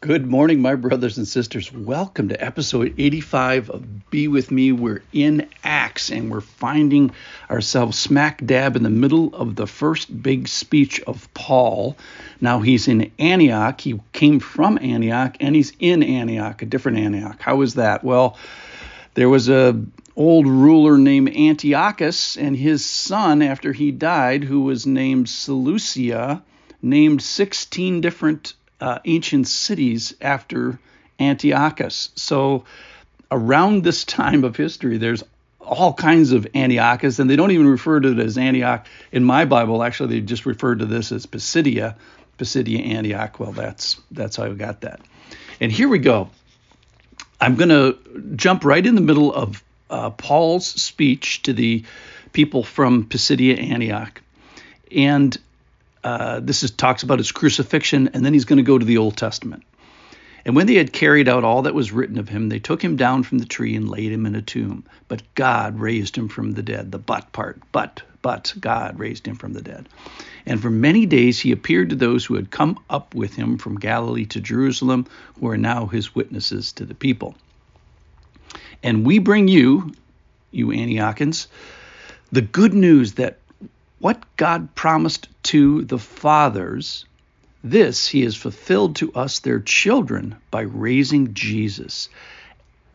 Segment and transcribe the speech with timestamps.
[0.00, 1.72] Good morning, my brothers and sisters.
[1.72, 4.70] Welcome to episode 85 of Be With Me.
[4.70, 7.10] We're in Acts and we're finding
[7.50, 11.96] ourselves smack dab in the middle of the first big speech of Paul.
[12.40, 13.80] Now he's in Antioch.
[13.80, 17.40] He came from Antioch and he's in Antioch, a different Antioch.
[17.40, 18.04] How is that?
[18.04, 18.38] Well,
[19.14, 24.86] there was a old ruler named Antiochus and his son after he died who was
[24.86, 26.38] named Seleucus
[26.80, 30.78] named 16 different uh, ancient cities after
[31.18, 32.10] Antiochus.
[32.14, 32.64] So
[33.30, 35.24] around this time of history, there's
[35.60, 39.44] all kinds of Antiochus, and they don't even refer to it as Antioch in my
[39.44, 39.82] Bible.
[39.82, 41.96] Actually, they just refer to this as Pisidia,
[42.38, 43.38] Pisidia Antioch.
[43.38, 45.00] Well, that's that's how I got that.
[45.60, 46.30] And here we go.
[47.40, 47.98] I'm going to
[48.36, 51.84] jump right in the middle of uh, Paul's speech to the
[52.32, 54.20] people from Pisidia Antioch,
[54.90, 55.36] and
[56.04, 58.98] uh, this is talks about his crucifixion, and then he's going to go to the
[58.98, 59.64] Old Testament.
[60.44, 62.96] And when they had carried out all that was written of him, they took him
[62.96, 64.84] down from the tree and laid him in a tomb.
[65.08, 66.90] But God raised him from the dead.
[66.90, 69.88] The but part, but, but God raised him from the dead.
[70.46, 73.78] And for many days he appeared to those who had come up with him from
[73.78, 75.06] Galilee to Jerusalem,
[75.38, 77.34] who are now his witnesses to the people.
[78.82, 79.92] And we bring you,
[80.50, 81.48] you Antiochans,
[82.32, 83.38] the good news that
[83.98, 87.04] what God promised to the fathers,
[87.64, 92.08] this he has fulfilled to us, their children, by raising Jesus,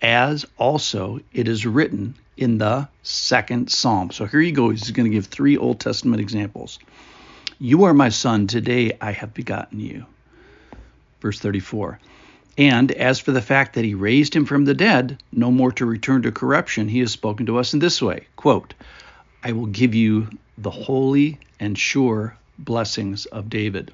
[0.01, 4.11] as also it is written in the second psalm.
[4.11, 4.69] So here you go.
[4.69, 6.79] He's going to give three Old Testament examples.
[7.59, 10.05] You are my son, today I have begotten you.
[11.21, 11.99] Verse 34.
[12.57, 15.85] And as for the fact that he raised him from the dead, no more to
[15.85, 18.73] return to corruption, he has spoken to us in this way quote,
[19.43, 23.93] I will give you the holy and sure blessings of David.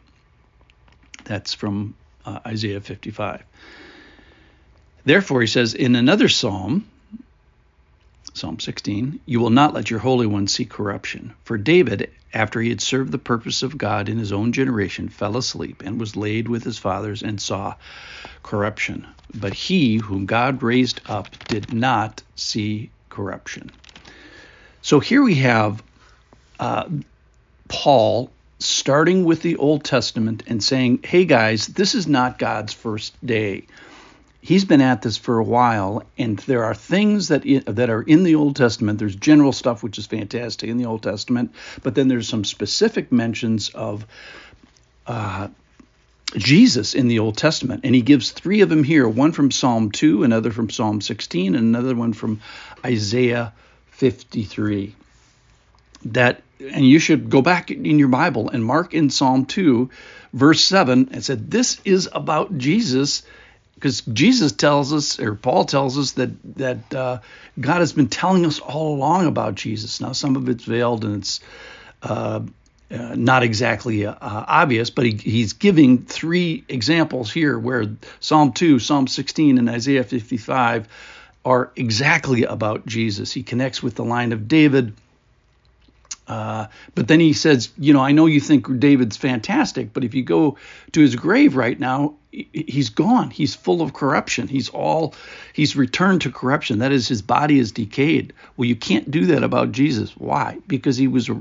[1.25, 3.44] That's from uh, Isaiah 55.
[5.06, 6.86] Therefore, he says in another psalm,
[8.36, 11.34] Psalm 16, you will not let your Holy One see corruption.
[11.46, 15.35] For David, after he had served the purpose of God in his own generation, fell
[15.35, 17.75] asleep and was laid with his fathers and saw
[18.44, 19.07] corruption.
[19.34, 23.72] But he, whom God raised up, did not see corruption.
[24.89, 25.83] So here we have
[26.59, 26.89] uh,
[27.67, 33.13] Paul starting with the Old Testament and saying, hey guys, this is not God's first
[33.23, 33.67] day.
[34.41, 38.23] He's been at this for a while, and there are things that that are in
[38.23, 38.97] the Old Testament.
[38.97, 43.11] There's general stuff which is fantastic in the Old Testament, but then there's some specific
[43.11, 44.07] mentions of
[45.05, 45.49] uh,
[46.35, 49.91] Jesus in the Old Testament, and he gives three of them here: one from Psalm
[49.91, 52.41] two, another from Psalm 16, and another one from
[52.83, 53.53] Isaiah
[53.99, 54.95] 53
[56.05, 59.89] that and you should go back in your bible and mark in psalm 2
[60.33, 63.23] verse 7 and said this is about jesus
[63.75, 67.19] because jesus tells us or paul tells us that that uh,
[67.59, 69.99] god has been telling us all along about jesus.
[69.99, 71.41] Now some of it's veiled and it's
[72.01, 72.41] uh,
[72.91, 77.85] uh, not exactly uh, obvious, but he, he's giving three examples here where
[78.19, 80.87] Psalm 2, Psalm 16, and Isaiah 55
[81.49, 83.31] are exactly about Jesus.
[83.31, 84.93] He connects with the line of David.
[86.27, 90.13] Uh, but then he says, you know, I know you think David's fantastic, but if
[90.13, 90.57] you go
[90.91, 93.31] to his grave right now, he's gone.
[93.31, 94.47] He's full of corruption.
[94.47, 95.15] He's all,
[95.53, 96.77] he's returned to corruption.
[96.79, 98.31] That is, his body is decayed.
[98.55, 100.16] Well, you can't do that about Jesus.
[100.16, 100.59] Why?
[100.67, 101.31] Because he was,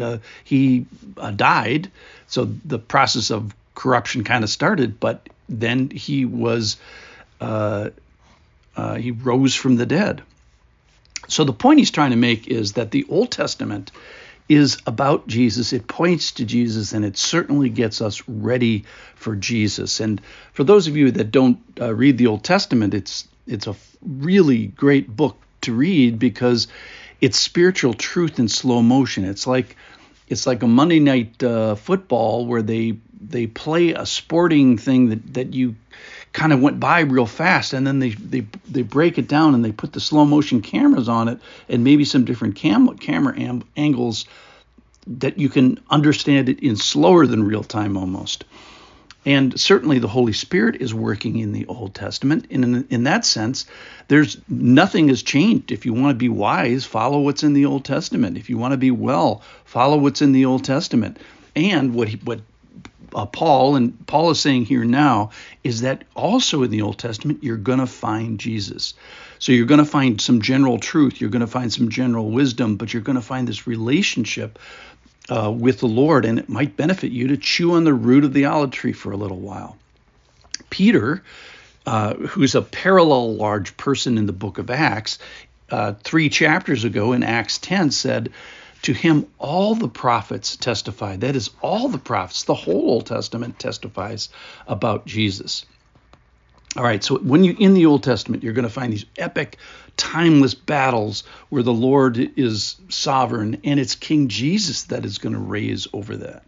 [0.00, 1.90] uh, he uh, died.
[2.28, 6.76] So the process of corruption kind of started, but then he was
[8.76, 10.22] uh, he rose from the dead.
[11.28, 13.90] So the point he's trying to make is that the Old Testament
[14.48, 15.72] is about Jesus.
[15.72, 18.84] It points to Jesus, and it certainly gets us ready
[19.16, 19.98] for Jesus.
[20.00, 20.20] And
[20.52, 24.66] for those of you that don't uh, read the Old Testament, it's it's a really
[24.66, 26.68] great book to read because
[27.20, 29.24] it's spiritual truth in slow motion.
[29.24, 29.76] It's like
[30.28, 35.34] it's like a Monday night uh, football where they they play a sporting thing that
[35.34, 35.74] that you
[36.36, 39.64] kind of went by real fast and then they, they they break it down and
[39.64, 43.64] they put the slow motion cameras on it and maybe some different cam- camera am-
[43.74, 44.26] angles
[45.06, 48.44] that you can understand it in slower than real time almost.
[49.24, 53.24] And certainly the holy spirit is working in the old testament and in, in that
[53.24, 53.64] sense
[54.08, 55.72] there's nothing has changed.
[55.72, 58.36] If you want to be wise follow what's in the old testament.
[58.36, 61.18] If you want to be well follow what's in the old testament.
[61.54, 62.40] And what he, what
[63.14, 65.30] uh, Paul, and Paul is saying here now,
[65.64, 68.94] is that also in the Old Testament, you're going to find Jesus.
[69.38, 72.76] So you're going to find some general truth, you're going to find some general wisdom,
[72.76, 74.58] but you're going to find this relationship
[75.28, 78.32] uh, with the Lord, and it might benefit you to chew on the root of
[78.32, 79.76] the olive tree for a little while.
[80.70, 81.22] Peter,
[81.86, 85.18] uh, who's a parallel large person in the book of Acts,
[85.70, 88.32] uh, three chapters ago in Acts 10 said,
[88.86, 91.16] To him all the prophets testify.
[91.16, 94.28] That is, all the prophets, the whole Old Testament testifies
[94.68, 95.66] about Jesus.
[96.76, 99.56] All right, so when you in the Old Testament, you're going to find these epic,
[99.96, 105.40] timeless battles where the Lord is sovereign, and it's King Jesus that is going to
[105.40, 106.44] raise over that.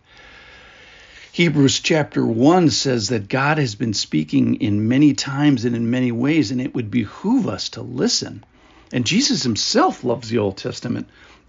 [1.32, 6.12] Hebrews chapter 1 says that God has been speaking in many times and in many
[6.12, 8.44] ways, and it would behoove us to listen.
[8.92, 11.08] And Jesus himself loves the Old Testament.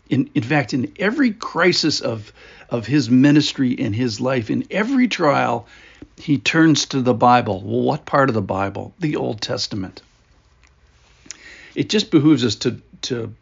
[0.10, 2.34] In, in fact, in every crisis of,
[2.70, 5.68] of his ministry and his life, in every trial,
[6.18, 7.62] he turns to the Bible.
[7.62, 8.94] Well, what part of the Bible?
[9.00, 10.02] The Old Testament.
[11.76, 13.34] It just behooves us to to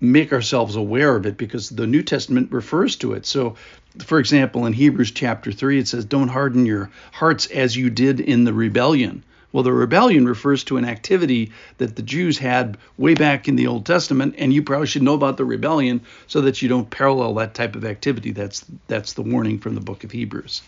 [0.00, 3.26] make ourselves aware of it because the New Testament refers to it.
[3.26, 3.56] So,
[3.98, 8.20] for example, in Hebrews chapter 3, it says, Don't harden your hearts as you did
[8.20, 9.22] in the rebellion.
[9.52, 13.66] Well, the rebellion refers to an activity that the Jews had way back in the
[13.66, 17.34] Old Testament, and you probably should know about the rebellion so that you don't parallel
[17.34, 18.30] that type of activity.
[18.30, 20.62] That's that's the warning from the book of Hebrews.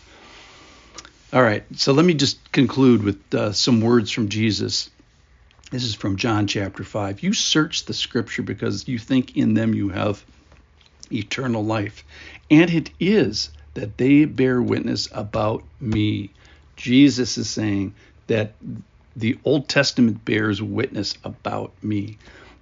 [1.32, 4.90] All right, so let me just conclude with uh, some words from Jesus.
[5.70, 7.23] This is from John chapter 5.
[7.23, 10.23] You search the scripture because you think in them you have
[11.11, 12.05] eternal life.
[12.50, 16.31] And it is that they bear witness about me.
[16.76, 17.94] Jesus is saying
[18.26, 18.54] that
[19.16, 22.19] the Old Testament bears witness about me.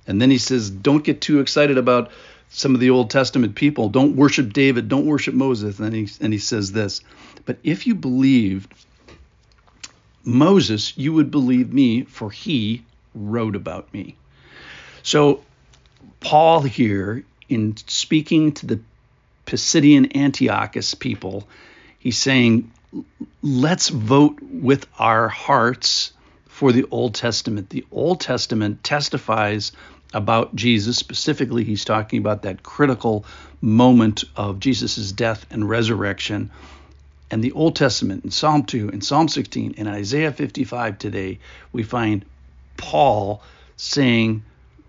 [0.06, 2.10] And then he says, don't get too excited about
[2.48, 3.88] some of the Old Testament people.
[3.88, 4.88] Don't worship David.
[4.88, 5.78] Don't worship Moses.
[5.78, 7.02] And he, and he says this
[7.46, 8.72] But if you believed
[10.24, 12.84] Moses, you would believe me, for he
[13.14, 14.16] wrote about me.
[15.02, 15.42] So,
[16.20, 18.80] Paul here, in speaking to the
[19.46, 21.48] Pisidian Antiochus people,
[21.98, 22.70] he's saying,
[23.42, 26.12] let's vote with our hearts
[26.46, 27.70] for the Old Testament.
[27.70, 29.72] The Old Testament testifies
[30.12, 30.96] about Jesus.
[30.96, 33.24] Specifically, he's talking about that critical
[33.60, 36.50] moment of Jesus' death and resurrection.
[37.30, 41.38] And the Old Testament in Psalm 2, in Psalm 16, in Isaiah 55 today,
[41.72, 42.24] we find
[42.76, 43.42] Paul
[43.76, 44.42] saying,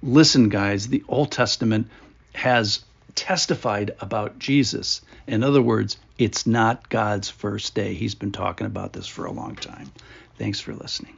[0.04, 1.88] Listen, guys, the Old Testament
[2.34, 2.84] has
[3.14, 5.02] testified about Jesus.
[5.28, 7.96] In other words, it's not God's first day.
[7.96, 9.92] He's been talking about this for a long time.
[10.38, 11.16] Thanks for listening.